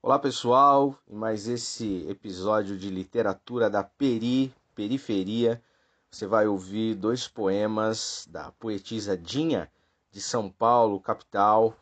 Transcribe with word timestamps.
Olá 0.00 0.18
pessoal, 0.18 0.98
em 1.06 1.14
mais 1.14 1.48
esse 1.48 2.08
episódio 2.08 2.78
de 2.78 2.88
literatura 2.88 3.68
da 3.68 3.84
Peri, 3.84 4.54
Periferia, 4.74 5.62
você 6.10 6.26
vai 6.26 6.46
ouvir 6.46 6.94
dois 6.94 7.28
poemas 7.28 8.26
da 8.30 8.50
poetisa 8.52 9.18
Dinha 9.18 9.70
de 10.10 10.22
São 10.22 10.48
Paulo, 10.48 10.98
capital, 10.98 11.76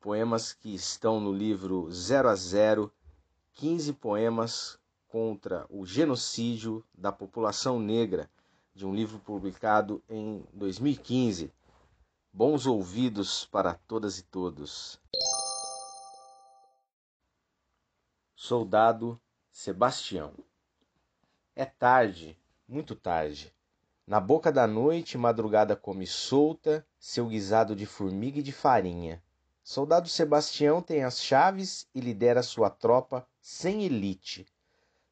poemas 0.00 0.54
que 0.54 0.74
estão 0.74 1.20
no 1.20 1.34
livro 1.34 1.90
0 1.90 2.30
a 2.30 2.34
0, 2.34 2.90
15 3.52 3.92
poemas 3.92 4.78
contra 5.06 5.66
o 5.68 5.84
genocídio 5.84 6.82
da 6.94 7.12
população 7.12 7.78
negra, 7.78 8.30
de 8.74 8.84
um 8.84 8.92
livro 8.92 9.20
publicado 9.20 10.02
em 10.08 10.44
2015. 10.52 11.52
Bons 12.32 12.66
ouvidos 12.66 13.46
para 13.46 13.74
todas 13.74 14.18
e 14.18 14.24
todos. 14.24 15.00
Soldado 18.34 19.20
Sebastião. 19.52 20.34
É 21.54 21.64
tarde, 21.64 22.36
muito 22.66 22.96
tarde. 22.96 23.54
Na 24.04 24.18
boca 24.18 24.50
da 24.50 24.66
noite, 24.66 25.16
madrugada 25.16 25.76
come 25.76 26.06
solta 26.06 26.84
seu 26.98 27.28
guisado 27.28 27.76
de 27.76 27.86
formiga 27.86 28.40
e 28.40 28.42
de 28.42 28.52
farinha. 28.52 29.22
Soldado 29.62 30.08
Sebastião 30.08 30.82
tem 30.82 31.04
as 31.04 31.22
chaves 31.22 31.88
e 31.94 32.00
lidera 32.00 32.42
sua 32.42 32.68
tropa 32.68 33.26
sem 33.40 33.84
elite. 33.84 34.44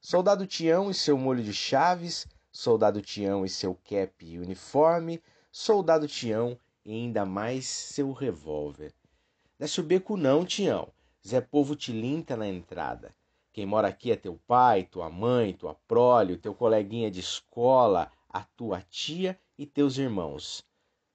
Soldado 0.01 0.47
Tião 0.49 0.91
e 0.91 0.95
seu 0.95 1.17
molho 1.17 1.45
de 1.45 1.55
chaves, 1.55 2.27
soldado 2.53 3.01
Tião 3.01 3.45
e 3.45 3.49
seu 3.49 3.75
cap 3.75 4.25
e 4.25 4.39
uniforme, 4.39 5.23
soldado 5.51 6.07
Tião 6.07 6.59
e 6.85 6.93
ainda 6.93 7.25
mais 7.25 7.67
seu 7.67 8.13
revólver. 8.13 8.93
Desce 9.59 9.81
o 9.81 9.85
beco 9.85 10.17
não, 10.17 10.45
Tião. 10.45 10.93
Zé 11.27 11.41
Povo 11.41 11.75
te 11.75 11.93
linta 11.93 12.37
na 12.37 12.47
entrada. 12.47 13.15
Quem 13.53 13.65
mora 13.65 13.89
aqui 13.89 14.11
é 14.11 14.17
teu 14.17 14.39
pai, 14.47 14.85
tua 14.85 15.09
mãe, 15.09 15.53
tua 15.53 15.75
prole, 15.87 16.37
teu 16.37 16.55
coleguinha 16.55 17.11
de 17.11 17.21
escola, 17.21 18.11
a 18.29 18.43
tua 18.43 18.83
tia 18.83 19.39
e 19.57 19.65
teus 19.65 19.99
irmãos. 19.99 20.65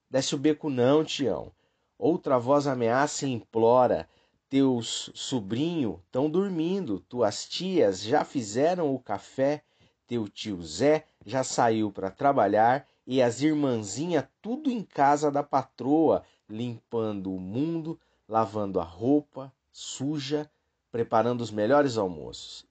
Desce 0.10 0.34
o 0.34 0.38
beco 0.38 0.70
não, 0.70 1.04
Tião. 1.04 1.52
Outra 1.98 2.40
voz 2.40 2.68
ameaça 2.68 3.28
e 3.28 3.32
implora. 3.32 4.08
Teus 4.50 5.12
sobrinho 5.14 6.02
tão 6.10 6.30
dormindo, 6.30 7.00
tuas 7.02 7.48
tias 7.48 8.02
já 8.02 8.24
fizeram 8.24 8.94
o 8.94 9.00
café, 9.00 9.62
teu 10.08 10.30
tio 10.30 10.62
Zé 10.64 11.06
já 11.28 11.44
saiu 11.44 11.92
para 11.92 12.10
trabalhar 12.10 12.88
e 13.06 13.22
as 13.22 13.42
irmãzinha 13.42 14.32
tudo 14.42 14.72
em 14.72 14.82
casa 14.82 15.30
da 15.30 15.44
patroa, 15.44 16.24
limpando 16.48 17.36
o 17.36 17.40
mundo, 17.40 18.00
lavando 18.30 18.80
a 18.80 18.84
roupa 18.84 19.52
suja, 19.70 20.50
preparando 20.90 21.42
os 21.42 21.52
melhores 21.52 21.98
almoços. 21.98 22.66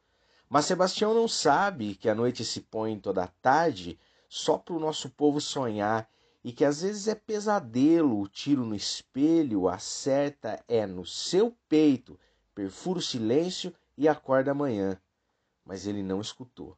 Mas 0.49 0.65
Sebastião 0.65 1.13
não 1.13 1.29
sabe 1.29 1.97
que 1.97 2.09
a 2.09 2.15
noite 2.15 2.47
se 2.47 2.63
põe 2.63 2.99
toda 2.99 3.25
a 3.25 3.29
tarde 3.29 3.99
só 4.27 4.57
para 4.57 4.75
o 4.75 4.81
nosso 4.81 5.11
povo 5.11 5.39
sonhar 5.39 6.09
e 6.43 6.51
que 6.51 6.65
às 6.65 6.81
vezes 6.81 7.09
é 7.09 7.15
pesadelo, 7.15 8.19
o 8.19 8.27
tiro 8.27 8.65
no 8.65 8.75
espelho, 8.75 9.69
acerta 9.69 10.65
é 10.67 10.87
no 10.87 11.05
seu 11.05 11.55
peito, 11.69 12.19
perfura 12.55 13.01
o 13.01 13.03
silêncio 13.03 13.75
e 13.99 14.09
acorda 14.09 14.53
amanhã. 14.53 14.99
Mas 15.63 15.87
ele 15.87 16.03
não 16.03 16.23
escutou. 16.23 16.75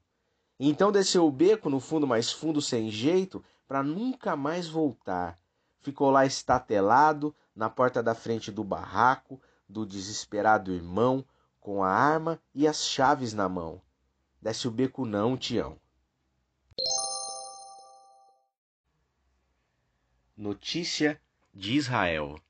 Então 0.58 0.90
desceu 0.90 1.26
o 1.26 1.30
beco 1.30 1.70
no 1.70 1.78
fundo 1.78 2.06
mais 2.06 2.32
fundo 2.32 2.60
sem 2.60 2.90
jeito 2.90 3.44
para 3.66 3.82
nunca 3.82 4.34
mais 4.34 4.66
voltar. 4.66 5.38
Ficou 5.80 6.10
lá 6.10 6.26
estatelado 6.26 7.34
na 7.54 7.70
porta 7.70 8.02
da 8.02 8.14
frente 8.14 8.50
do 8.50 8.64
barraco, 8.64 9.40
do 9.68 9.86
desesperado 9.86 10.72
irmão, 10.72 11.24
com 11.60 11.84
a 11.84 11.90
arma 11.90 12.40
e 12.54 12.66
as 12.66 12.84
chaves 12.84 13.32
na 13.32 13.48
mão. 13.48 13.80
Desce 14.40 14.66
o 14.66 14.70
beco 14.70 15.04
não, 15.04 15.36
Tião. 15.36 15.78
Notícia 20.36 21.20
de 21.52 21.76
Israel. 21.76 22.40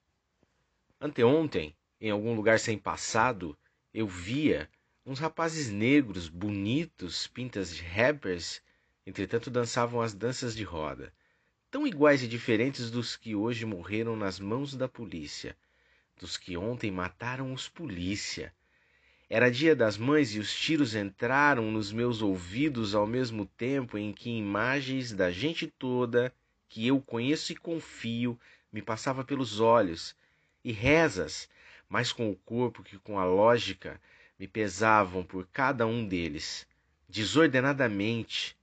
Anteontem, 1.01 1.75
em 2.01 2.11
algum 2.11 2.35
lugar 2.35 2.61
sem 2.61 2.79
passado, 2.79 3.57
eu 3.93 4.07
via 4.07 4.69
uns 5.09 5.19
rapazes 5.19 5.71
negros, 5.71 6.29
bonitos, 6.29 7.27
pintas 7.27 7.75
de 7.75 7.83
rappers, 7.83 8.61
entretanto 9.07 9.51
dançavam 9.51 10.03
as 10.03 10.13
danças 10.13 10.55
de 10.55 10.63
roda, 10.63 11.13
tão 11.71 11.87
iguais 11.87 12.23
e 12.23 12.29
diferentes 12.29 12.91
dos 12.91 13.17
que 13.17 13.35
hoje 13.35 13.65
morreram 13.65 14.15
nas 14.15 14.39
mãos 14.39 14.77
da 14.77 14.87
polícia 14.87 15.57
dos 16.21 16.37
que 16.37 16.57
ontem 16.57 16.91
mataram 16.91 17.53
os 17.53 17.69
polícia. 17.69 18.53
Era 19.31 19.51
dia 19.51 19.75
das 19.77 19.97
mães 19.97 20.35
e 20.35 20.39
os 20.39 20.55
tiros 20.55 20.95
entraram 20.95 21.71
nos 21.71 21.93
meus 21.93 22.21
ouvidos 22.23 22.95
ao 22.95 23.07
mesmo 23.07 23.47
tempo 23.47 23.97
em 23.97 24.13
que 24.13 24.29
imagens 24.29 25.13
da 25.13 25.31
gente 25.31 25.67
toda 25.67 26.35
que 26.69 26.87
eu 26.87 27.01
conheço 27.01 27.53
e 27.53 27.57
confio 27.57 28.39
me 28.71 28.83
passava 28.83 29.25
pelos 29.25 29.61
olhos 29.61 30.15
e 30.63 30.73
rezas, 30.73 31.49
mais 31.89 32.13
com 32.13 32.31
o 32.31 32.37
corpo 32.37 32.83
que 32.83 32.99
com 32.99 33.19
a 33.19 33.25
lógica, 33.25 34.01
me 34.39 34.47
pesavam 34.47 35.25
por 35.25 35.49
cada 35.53 35.87
um 35.87 36.07
deles, 36.07 36.67
desordenadamente. 37.09 38.57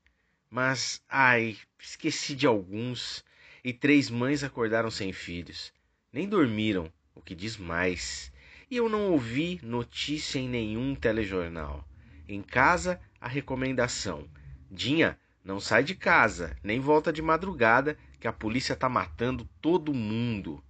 Mas, 0.50 1.02
ai, 1.10 1.58
esqueci 1.78 2.34
de 2.34 2.48
alguns, 2.48 3.26
e 3.64 3.74
três 3.74 4.10
mães 4.10 4.44
acordaram 4.44 4.90
sem 4.90 5.12
filhos. 5.12 5.74
Nem 6.14 6.30
dormiram, 6.30 6.92
o 7.14 7.22
que 7.22 7.36
diz 7.36 7.58
mais. 7.58 8.32
E 8.72 8.78
eu 8.78 8.88
não 8.88 9.12
ouvi 9.12 9.60
notícia 9.62 10.40
em 10.40 10.48
nenhum 10.48 10.96
telejornal. 10.96 11.86
Em 12.28 12.42
casa, 12.42 13.02
a 13.20 13.28
recomendação: 13.28 14.30
Dinha, 14.72 15.20
não 15.44 15.60
sai 15.60 15.84
de 15.84 15.94
casa, 15.94 16.56
nem 16.64 16.80
volta 16.80 17.12
de 17.12 17.22
madrugada, 17.22 17.98
que 18.20 18.28
a 18.28 18.34
polícia 18.34 18.76
tá 18.76 18.88
matando 18.88 19.48
todo 19.62 19.94
mundo. 19.94 20.64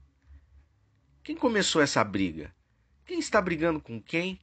Quem 1.24 1.36
começou 1.36 1.82
essa 1.82 2.04
briga? 2.04 2.54
Quem 3.06 3.20
está 3.20 3.40
brigando 3.42 3.80
com 3.80 4.02
quem? 4.02 4.40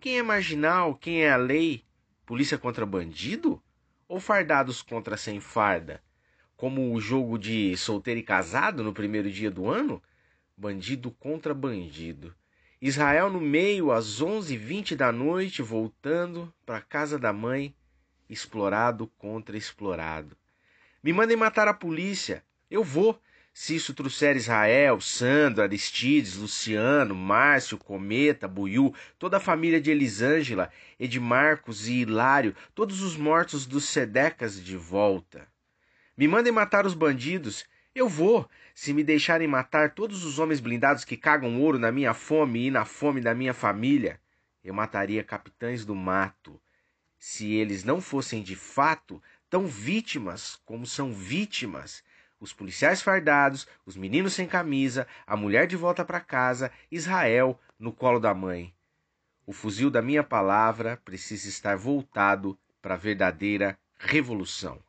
Quem 0.00 0.18
é 0.18 0.22
marginal? 0.22 0.94
Quem 0.94 1.24
é 1.24 1.30
a 1.30 1.36
lei? 1.36 1.84
Polícia 2.24 2.56
contra 2.56 2.86
bandido? 2.86 3.62
Ou 4.08 4.18
fardados 4.18 4.80
contra 4.80 5.14
sem 5.14 5.40
farda? 5.40 6.02
Como 6.56 6.94
o 6.94 6.98
jogo 6.98 7.38
de 7.38 7.76
solteiro 7.76 8.18
e 8.18 8.22
casado 8.22 8.82
no 8.82 8.94
primeiro 8.94 9.30
dia 9.30 9.50
do 9.50 9.68
ano? 9.68 10.02
bandido 10.56 11.10
contra 11.10 11.52
bandido. 11.52 12.34
Israel 12.80 13.28
no 13.28 13.42
meio, 13.42 13.92
às 13.92 14.22
onze 14.22 14.54
e 14.54 14.56
vinte 14.56 14.96
da 14.96 15.12
noite, 15.12 15.60
voltando 15.60 16.52
para 16.64 16.80
casa 16.80 17.18
da 17.18 17.30
mãe, 17.30 17.74
explorado 18.28 19.06
contra 19.18 19.56
explorado. 19.56 20.34
Me 21.02 21.12
mandem 21.12 21.36
matar 21.36 21.68
a 21.68 21.74
polícia. 21.74 22.42
Eu 22.70 22.82
vou. 22.82 23.20
Se 23.62 23.76
isso 23.76 23.92
trouxer 23.92 24.36
Israel, 24.36 25.02
Sandro, 25.02 25.62
Aristides, 25.62 26.34
Luciano, 26.34 27.14
Márcio, 27.14 27.76
Cometa, 27.76 28.48
Buiu, 28.48 28.94
toda 29.18 29.36
a 29.36 29.38
família 29.38 29.78
de 29.78 29.90
Elisângela, 29.90 30.70
Edmarcos 30.98 31.86
e 31.86 32.00
Hilário, 32.00 32.56
todos 32.74 33.02
os 33.02 33.18
mortos 33.18 33.66
dos 33.66 33.84
Sedecas 33.84 34.64
de 34.64 34.78
volta. 34.78 35.46
Me 36.16 36.26
mandem 36.26 36.50
matar 36.50 36.86
os 36.86 36.94
bandidos. 36.94 37.66
Eu 37.94 38.08
vou, 38.08 38.48
se 38.74 38.94
me 38.94 39.04
deixarem 39.04 39.46
matar 39.46 39.92
todos 39.92 40.24
os 40.24 40.38
homens 40.38 40.58
blindados 40.58 41.04
que 41.04 41.14
cagam 41.14 41.60
ouro 41.60 41.78
na 41.78 41.92
minha 41.92 42.14
fome 42.14 42.68
e 42.68 42.70
na 42.70 42.86
fome 42.86 43.20
da 43.20 43.34
minha 43.34 43.52
família. 43.52 44.18
Eu 44.64 44.72
mataria 44.72 45.22
capitães 45.22 45.84
do 45.84 45.94
mato, 45.94 46.58
se 47.18 47.52
eles 47.52 47.84
não 47.84 48.00
fossem 48.00 48.42
de 48.42 48.56
fato 48.56 49.22
tão 49.50 49.66
vítimas 49.66 50.58
como 50.64 50.86
são 50.86 51.12
vítimas. 51.12 52.02
Os 52.40 52.54
policiais 52.54 53.02
fardados, 53.02 53.68
os 53.84 53.96
meninos 53.96 54.32
sem 54.32 54.48
camisa, 54.48 55.06
a 55.26 55.36
mulher 55.36 55.66
de 55.66 55.76
volta 55.76 56.04
para 56.04 56.20
casa, 56.20 56.72
Israel 56.90 57.60
no 57.78 57.92
colo 57.92 58.18
da 58.18 58.32
mãe. 58.32 58.74
O 59.46 59.52
fuzil 59.52 59.90
da 59.90 60.00
minha 60.00 60.24
palavra 60.24 60.96
precisa 61.04 61.48
estar 61.48 61.76
voltado 61.76 62.58
para 62.80 62.94
a 62.94 62.96
verdadeira 62.96 63.78
revolução. 63.98 64.82